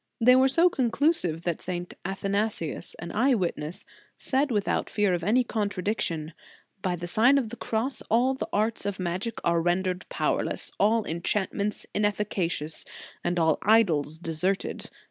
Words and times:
They 0.19 0.35
were 0.35 0.47
so 0.47 0.67
conclusive 0.67 1.43
that 1.43 1.61
St. 1.61 1.93
Athana 2.03 2.47
sius, 2.51 2.95
an 2.97 3.11
eye 3.11 3.35
witness, 3.35 3.85
said 4.17 4.49
without 4.49 4.89
fear 4.89 5.13
of 5.13 5.23
any 5.23 5.43
contradiction:" 5.43 6.33
By 6.81 6.95
the 6.95 7.05
Sign 7.05 7.37
of 7.37 7.49
the 7.49 7.55
Cross 7.55 8.01
all 8.09 8.33
the 8.33 8.49
arts 8.51 8.87
of 8.87 8.97
magic 8.99 9.39
are 9.43 9.61
rendered 9.61 10.09
powerless, 10.09 10.71
all 10.79 11.05
enchantments 11.05 11.85
inefficacious; 11.93 12.83
and 13.23 13.37
all 13.37 13.59
idols 13.61 14.17
deserted. 14.17 14.89